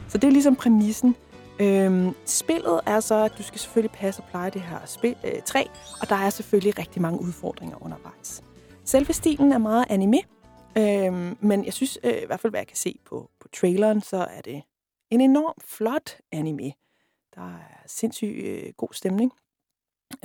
Så 0.09 0.17
det 0.17 0.27
er 0.27 0.31
ligesom 0.31 0.55
præmissen. 0.55 1.15
Øhm, 1.59 2.15
spillet 2.25 2.81
er 2.85 2.99
så, 2.99 3.15
at 3.15 3.37
du 3.37 3.43
skal 3.43 3.59
selvfølgelig 3.59 3.91
passe 3.91 4.21
og 4.21 4.27
pleje 4.29 4.49
det 4.49 4.61
her 4.61 4.85
spil, 4.85 5.15
øh, 5.23 5.41
træ, 5.41 5.63
og 6.01 6.09
der 6.09 6.15
er 6.15 6.29
selvfølgelig 6.29 6.79
rigtig 6.79 7.01
mange 7.01 7.21
udfordringer 7.21 7.83
undervejs. 7.83 8.43
Selve 8.85 9.13
stilen 9.13 9.51
er 9.51 9.57
meget 9.57 9.85
anime, 9.89 10.17
øhm, 10.77 11.37
men 11.39 11.65
jeg 11.65 11.73
synes 11.73 11.99
øh, 12.03 12.23
i 12.23 12.25
hvert 12.25 12.39
fald, 12.39 12.51
hvad 12.51 12.59
jeg 12.59 12.67
kan 12.67 12.77
se 12.77 12.99
på, 13.05 13.29
på 13.39 13.47
traileren, 13.47 14.01
så 14.01 14.17
er 14.17 14.41
det 14.41 14.63
en 15.09 15.21
enorm 15.21 15.55
flot 15.63 16.17
anime. 16.31 16.71
Der 17.35 17.41
er 17.41 17.83
sindssygt 17.87 18.45
øh, 18.45 18.73
god 18.77 18.89
stemning. 18.93 19.31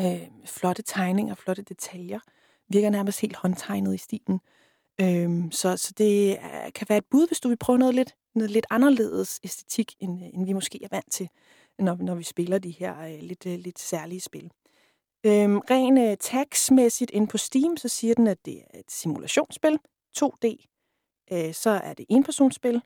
Øh, 0.00 0.28
flotte 0.46 0.82
tegninger, 0.82 1.34
flotte 1.34 1.62
detaljer. 1.62 2.20
Virker 2.68 2.90
nærmest 2.90 3.20
helt 3.20 3.36
håndtegnet 3.36 3.94
i 3.94 3.98
stilen. 3.98 4.40
Øh, 5.00 5.52
så, 5.52 5.76
så 5.76 5.92
det 5.98 6.32
er, 6.32 6.70
kan 6.70 6.86
være 6.88 6.98
et 6.98 7.06
bud, 7.10 7.26
hvis 7.26 7.40
du 7.40 7.48
vil 7.48 7.56
prøve 7.56 7.78
noget 7.78 7.94
lidt, 7.94 8.14
noget 8.34 8.50
lidt 8.50 8.66
anderledes 8.70 9.40
æstetik, 9.44 9.94
end, 10.00 10.22
øh, 10.22 10.28
end 10.34 10.46
vi 10.46 10.52
måske 10.52 10.84
er 10.84 10.88
vant 10.90 11.12
til, 11.12 11.28
når, 11.78 11.96
når 11.96 12.14
vi 12.14 12.22
spiller 12.22 12.58
de 12.58 12.70
her 12.70 13.00
øh, 13.00 13.18
lidt, 13.20 13.46
øh, 13.46 13.58
lidt 13.58 13.78
særlige 13.78 14.20
spil. 14.20 14.50
Øhm, 15.26 15.58
ren 15.58 15.98
øh, 15.98 16.16
tagsmæssigt 16.16 17.10
ind 17.10 17.28
på 17.28 17.38
Steam, 17.38 17.76
så 17.76 17.88
siger 17.88 18.14
den, 18.14 18.26
at 18.26 18.44
det 18.44 18.58
er 18.58 18.78
et 18.78 18.90
simulationsspil, 18.90 19.78
2D. 20.18 20.66
Øh, 21.32 21.54
så 21.54 21.70
er 21.70 21.94
det 21.94 22.06
enpersonsspil, 22.08 22.82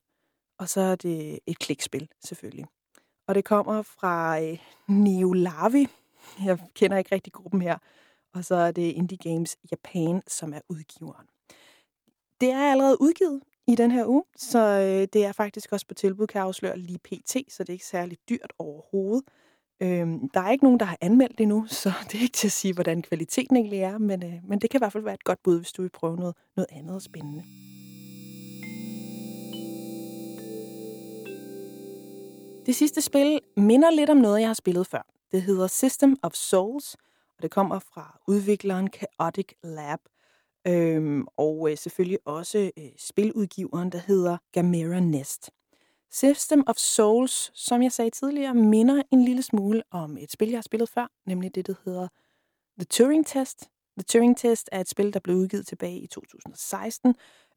og 0.59 0.69
så 0.69 0.81
er 0.81 0.95
det 0.95 1.39
et 1.47 1.59
klikspil, 1.59 2.09
selvfølgelig. 2.25 2.67
Og 3.29 3.35
det 3.35 3.45
kommer 3.45 3.83
fra 3.83 4.41
øh, 4.43 4.59
Neolavi. 4.89 5.87
Jeg 6.45 6.59
kender 6.75 6.97
ikke 6.97 7.15
rigtig 7.15 7.33
gruppen 7.33 7.63
her. 7.63 7.79
Og 8.35 8.45
så 8.45 8.55
er 8.55 8.71
det 8.71 8.93
Indie 8.93 9.19
Games 9.19 9.57
Japan, 9.71 10.23
som 10.27 10.53
er 10.53 10.61
udgiveren. 10.69 11.27
Det 12.41 12.51
er 12.51 12.73
allerede 12.73 13.01
udgivet 13.01 13.43
i 13.67 13.75
den 13.75 13.91
her 13.91 14.07
uge, 14.07 14.25
så 14.37 14.59
øh, 14.59 15.09
det 15.13 15.25
er 15.25 15.33
faktisk 15.33 15.73
også 15.73 15.87
på 15.87 15.95
tilbud, 15.95 16.27
kan 16.27 16.39
jeg 16.39 16.47
afsløre 16.47 16.79
lige 16.79 16.99
pt, 16.99 17.37
så 17.53 17.57
det 17.59 17.69
er 17.69 17.73
ikke 17.73 17.87
særlig 17.87 18.19
dyrt 18.29 18.53
overhovedet. 18.59 19.25
Øhm, 19.81 20.29
der 20.29 20.41
er 20.41 20.51
ikke 20.51 20.65
nogen, 20.65 20.81
der 20.81 20.87
har 20.87 20.99
anmeldt 21.01 21.33
det 21.33 21.41
endnu, 21.41 21.67
så 21.83 21.93
det 22.13 22.19
er 22.19 22.23
ikke 22.23 22.33
til 22.33 22.49
at 22.49 22.53
sige, 22.53 22.75
hvordan 22.75 23.03
kvaliteten 23.03 23.57
egentlig 23.57 23.81
er, 23.81 23.99
men, 23.99 24.25
øh, 24.25 24.35
men 24.49 24.59
det 24.59 24.71
kan 24.71 24.79
i 24.79 24.83
hvert 24.83 24.93
fald 24.93 25.05
være 25.05 25.15
et 25.15 25.25
godt 25.25 25.43
bud, 25.43 25.59
hvis 25.59 25.73
du 25.73 25.83
vil 25.83 25.91
prøve 25.91 26.17
noget, 26.17 26.37
noget 26.57 26.69
andet 26.73 27.03
spændende. 27.03 27.45
Det 32.67 32.75
sidste 32.75 33.03
spil 33.03 33.41
minder 33.57 33.91
lidt 33.91 34.11
om 34.11 34.17
noget, 34.17 34.41
jeg 34.41 34.49
har 34.49 34.55
spillet 34.55 34.87
før. 34.87 35.07
Det 35.33 35.43
hedder 35.43 35.67
System 35.67 36.17
of 36.23 36.33
Souls, 36.33 36.97
og 37.37 37.43
det 37.43 37.51
kommer 37.51 37.79
fra 37.79 38.19
udvikleren 38.27 38.89
Chaotic 38.89 39.49
Lab. 39.63 39.99
Øhm, 40.67 41.27
og 41.37 41.71
øh, 41.71 41.79
selvfølgelig 41.79 42.19
også 42.25 42.71
øh, 42.79 42.85
spiludgiveren, 42.99 43.91
der 43.91 43.99
hedder 43.99 44.37
Gamera 44.53 45.01
Nest. 45.01 45.51
System 46.13 46.65
of 46.67 46.77
Souls, 46.77 47.51
som 47.55 47.83
jeg 47.83 47.93
sagde 47.93 48.11
tidligere, 48.11 48.55
minder 48.55 49.03
en 49.11 49.25
lille 49.25 49.43
smule 49.43 49.83
om 49.91 50.17
et 50.17 50.33
spil, 50.33 50.49
jeg 50.49 50.57
har 50.57 50.63
spillet 50.63 50.89
før, 50.89 51.07
nemlig 51.27 51.55
det, 51.55 51.67
der 51.67 51.75
hedder 51.85 52.09
The 52.79 52.85
Turing 52.85 53.27
Test. 53.27 53.61
The 53.99 54.05
Turing 54.09 54.37
Test 54.37 54.69
er 54.73 54.81
et 54.81 54.89
spil, 54.89 55.13
der 55.13 55.21
blev 55.21 55.37
udgivet 55.37 55.67
tilbage 55.67 55.99
i 55.99 56.07
2016, 56.07 57.15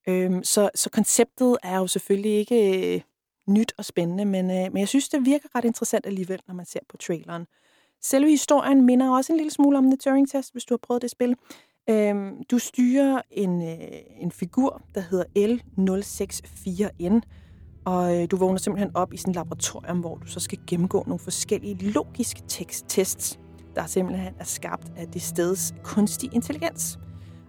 øhm, 0.08 0.44
så, 0.44 0.70
så 0.76 0.90
konceptet 0.90 1.58
er 1.64 1.78
jo 1.78 1.88
selvfølgelig 1.88 2.32
ikke 2.32 2.96
øh, 2.96 3.02
nyt 3.48 3.74
og 3.78 3.86
spændende, 3.86 4.26
men, 4.26 4.52
øh, 4.52 4.74
men 4.74 4.78
jeg 4.78 4.88
synes, 4.88 5.10
det 5.10 5.26
virker 5.26 5.56
ret 5.56 5.66
interessant 5.66 6.06
alligevel, 6.06 6.42
når 6.48 6.54
man 6.54 6.66
ser 6.66 6.80
på 6.90 6.98
traileren. 6.98 7.48
Selve 8.02 8.30
historien 8.30 8.86
minder 8.86 9.10
også 9.10 9.34
en 9.34 9.38
lille 9.38 9.52
smule 9.52 9.78
om 9.78 9.86
The 9.86 9.98
Turing 9.98 10.30
Test, 10.30 10.52
hvis 10.52 10.66
du 10.66 10.74
har 10.74 10.80
prøvet 10.84 11.02
det 11.02 11.12
spil. 11.12 11.36
Øhm, 11.90 12.44
du 12.52 12.60
styrer 12.60 13.22
en, 13.32 13.62
øh, 13.62 13.78
en 14.18 14.32
figur, 14.32 14.82
der 14.96 15.02
hedder 15.02 15.26
L064N, 15.38 17.22
og 17.86 18.18
øh, 18.18 18.28
du 18.32 18.38
vågner 18.38 18.58
simpelthen 18.58 18.96
op 18.96 19.14
i 19.14 19.18
sådan 19.18 19.32
et 19.32 19.36
laboratorium, 19.36 20.00
hvor 20.00 20.16
du 20.16 20.28
så 20.28 20.40
skal 20.40 20.60
gennemgå 20.68 21.04
nogle 21.08 21.20
forskellige 21.20 21.92
logiske 21.92 22.42
teksttests, 22.48 23.40
der 23.76 23.86
simpelthen 23.86 24.34
er 24.40 24.44
skabt 24.44 24.92
af 24.98 25.08
det 25.08 25.22
steds 25.22 25.74
kunstig 25.84 26.30
intelligens. 26.34 27.00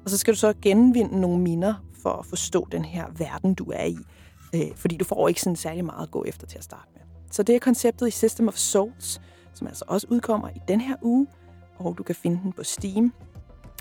Og 0.04 0.10
så 0.10 0.18
skal 0.18 0.34
du 0.34 0.38
så 0.38 0.52
genvinde 0.62 1.20
nogle 1.20 1.40
minder 1.40 1.74
for 2.02 2.10
at 2.10 2.26
forstå 2.26 2.68
den 2.72 2.84
her 2.84 3.06
verden, 3.18 3.54
du 3.54 3.64
er 3.74 3.84
i. 3.84 3.98
Øh, 4.54 4.76
fordi 4.76 4.96
du 4.96 5.04
får 5.04 5.28
ikke 5.28 5.42
sådan 5.42 5.56
særlig 5.56 5.84
meget 5.84 6.02
at 6.02 6.10
gå 6.10 6.24
efter 6.24 6.46
til 6.46 6.58
at 6.58 6.64
starte 6.64 6.88
med. 6.94 7.02
Så 7.30 7.42
det 7.42 7.54
er 7.54 7.58
konceptet 7.58 8.08
i 8.08 8.10
System 8.10 8.48
of 8.48 8.54
Souls, 8.54 9.20
som 9.54 9.66
altså 9.66 9.84
også 9.88 10.06
udkommer 10.10 10.48
i 10.48 10.60
den 10.68 10.80
her 10.80 10.96
uge, 11.02 11.26
og 11.78 11.98
du 11.98 12.02
kan 12.02 12.14
finde 12.14 12.40
den 12.42 12.52
på 12.52 12.64
Steam. 12.64 13.12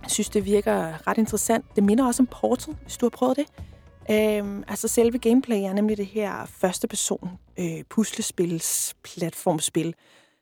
Jeg 0.02 0.12
synes, 0.12 0.30
det 0.30 0.46
virker 0.46 1.08
ret 1.08 1.18
interessant. 1.18 1.66
Det 1.76 1.84
minder 1.84 2.06
også 2.06 2.24
om 2.24 2.28
Portal, 2.28 2.76
hvis 2.82 2.98
du 2.98 3.06
har 3.06 3.10
prøvet 3.10 3.38
det. 3.38 3.48
Øhm, 4.12 4.64
altså 4.68 4.88
selve 4.88 5.18
gameplay 5.18 5.58
er 5.58 5.74
nemlig 5.74 5.98
det 5.98 6.06
her 6.06 6.46
første 6.46 6.88
person 6.88 7.30
øh, 7.60 7.84
puslespils 7.90 8.96
platformspil, 9.04 9.96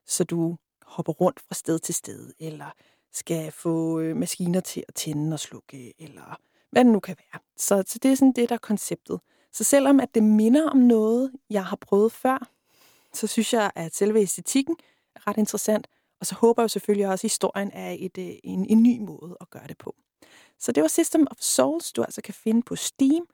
så 0.08 0.24
du 0.24 0.58
hopper 0.86 1.14
rundt 1.14 1.40
fra 1.40 1.56
sted 1.56 1.80
til 1.80 1.96
sted, 1.96 2.34
eller 2.40 2.74
skal 3.14 3.52
få 3.52 4.00
øh, 4.00 4.16
maskiner 4.16 4.60
til 4.60 4.84
at 4.88 4.96
tænde 4.96 5.34
og 5.34 5.40
slukke, 5.40 5.94
eller 6.00 6.40
hvad 6.72 6.86
det 6.86 6.94
nu 6.94 7.00
kan 7.00 7.16
være. 7.18 7.42
Så, 7.58 7.84
så 7.88 8.00
det 8.04 8.12
er 8.12 8.16
sådan 8.16 8.34
det, 8.36 8.50
der 8.50 8.56
er 8.56 8.60
konceptet. 8.60 9.20
Så 9.52 9.64
selvom 9.64 10.00
at 10.00 10.16
det 10.16 10.24
minder 10.24 10.70
om 10.70 10.78
noget, 10.78 11.32
jeg 11.50 11.66
har 11.66 11.76
prøvet 11.76 12.12
før, 12.12 12.50
så 13.14 13.28
synes 13.28 13.54
jeg, 13.54 13.72
at 13.76 13.96
selve 13.96 14.20
æstetikken 14.20 14.76
er 15.16 15.28
ret 15.28 15.38
interessant. 15.38 15.88
Og 16.26 16.28
så 16.28 16.36
håber 16.36 16.64
jeg 16.64 16.70
selvfølgelig 16.70 17.08
også, 17.08 17.28
at 17.28 17.32
historien 17.32 17.72
er 17.74 17.96
et, 18.00 18.18
øh, 18.18 18.34
en, 18.44 18.66
en 18.70 18.84
ny 18.84 19.00
måde 19.00 19.38
at 19.42 19.50
gøre 19.50 19.68
det 19.68 19.78
på. 19.78 19.96
Så 20.60 20.72
det 20.72 20.82
var 20.82 20.88
System 20.88 21.28
of 21.32 21.38
Souls, 21.40 21.92
du 21.92 22.04
altså 22.04 22.22
kan 22.22 22.34
finde 22.34 22.62
på 22.62 22.76
Steam. 22.76 23.26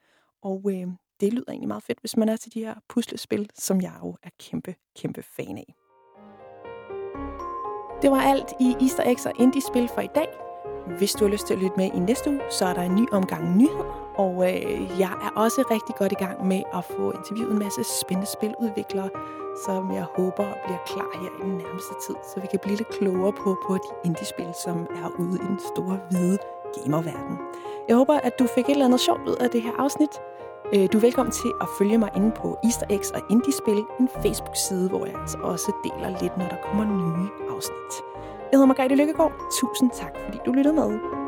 Og 0.42 0.62
øh, 0.70 0.86
det 1.20 1.32
lyder 1.32 1.44
egentlig 1.48 1.68
meget 1.68 1.82
fedt, 1.82 2.00
hvis 2.00 2.16
man 2.16 2.28
er 2.28 2.36
til 2.36 2.54
de 2.54 2.64
her 2.64 2.74
puslespil, 2.88 3.50
som 3.54 3.80
jeg 3.80 3.92
jo 4.02 4.16
er 4.22 4.30
kæmpe, 4.38 4.74
kæmpe 4.96 5.22
fan 5.22 5.58
af. 5.58 5.74
Det 8.02 8.10
var 8.10 8.20
alt 8.20 8.52
i 8.60 8.76
Easter 8.80 9.02
Eggs 9.10 9.26
og 9.26 9.32
Indie-spil 9.38 9.88
for 9.94 10.00
i 10.00 10.08
dag. 10.14 10.28
Hvis 10.98 11.12
du 11.12 11.24
har 11.24 11.32
lyst 11.32 11.46
til 11.46 11.54
at 11.54 11.60
lytte 11.60 11.76
med 11.76 11.90
i 11.94 11.98
næste 11.98 12.30
uge, 12.30 12.40
så 12.50 12.64
er 12.64 12.74
der 12.74 12.82
en 12.82 12.94
ny 12.94 13.06
omgang 13.12 13.56
nyheder, 13.56 14.14
og 14.16 14.34
øh, 14.50 15.00
jeg 15.00 15.12
er 15.26 15.40
også 15.40 15.64
rigtig 15.70 15.94
godt 15.94 16.12
i 16.12 16.20
gang 16.24 16.46
med 16.46 16.62
at 16.74 16.84
få 16.84 17.12
interviewet 17.12 17.52
en 17.52 17.58
masse 17.58 17.84
spændende 18.00 18.30
spiludviklere, 18.30 19.10
som 19.64 19.92
jeg 19.92 20.06
håber 20.16 20.46
bliver 20.64 20.82
klar 20.86 21.10
her 21.20 21.30
i 21.38 21.42
den 21.42 21.54
nærmeste 21.62 21.94
tid, 22.06 22.16
så 22.34 22.40
vi 22.40 22.46
kan 22.50 22.58
blive 22.62 22.76
lidt 22.76 22.88
klogere 22.88 23.32
på, 23.32 23.56
på 23.66 23.74
de 23.74 23.90
indie-spil, 24.04 24.52
som 24.64 24.76
er 25.02 25.08
ude 25.18 25.36
i 25.44 25.46
den 25.50 25.60
store, 25.70 26.00
hvide 26.10 26.38
gamerverden. 26.74 27.36
Jeg 27.88 27.96
håber, 27.96 28.14
at 28.14 28.38
du 28.38 28.46
fik 28.54 28.64
et 28.64 28.70
eller 28.70 28.84
andet 28.84 29.00
sjovt 29.00 29.28
ud 29.28 29.36
af 29.44 29.50
det 29.50 29.62
her 29.62 29.72
afsnit. 29.78 30.14
Øh, 30.74 30.88
du 30.92 30.98
er 30.98 31.00
velkommen 31.00 31.32
til 31.32 31.52
at 31.60 31.68
følge 31.78 31.98
mig 31.98 32.10
inde 32.16 32.30
på 32.30 32.58
Easter 32.64 32.86
Eggs 32.90 33.10
og 33.10 33.20
Indiespil, 33.30 33.80
en 34.00 34.08
Facebook-side, 34.22 34.88
hvor 34.88 35.06
jeg 35.06 35.14
altså 35.20 35.38
også 35.38 35.72
deler 35.84 36.20
lidt, 36.22 36.36
når 36.38 36.48
der 36.48 36.56
kommer 36.66 36.84
nye 36.84 37.28
afsnit. 37.54 37.92
Jeg 38.50 38.56
hedder 38.58 38.66
Margrethe 38.66 38.96
Lykkegaard. 38.96 39.32
Tusind 39.60 39.90
tak, 39.90 40.14
fordi 40.24 40.38
du 40.46 40.52
lyttede 40.52 40.74
med. 40.74 41.21